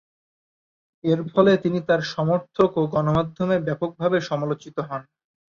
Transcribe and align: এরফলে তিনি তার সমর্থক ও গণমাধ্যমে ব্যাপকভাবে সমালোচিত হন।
এরফলে 1.03 1.51
তিনি 1.63 1.79
তার 1.87 2.01
সমর্থক 2.13 2.69
ও 2.77 2.93
গণমাধ্যমে 2.93 3.55
ব্যাপকভাবে 3.67 4.17
সমালোচিত 4.29 4.77
হন। 4.87 5.01